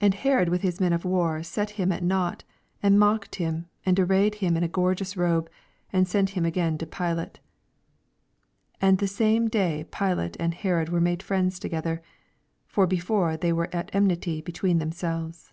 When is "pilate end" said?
9.92-10.54